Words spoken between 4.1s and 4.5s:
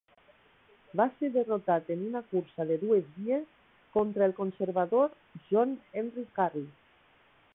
el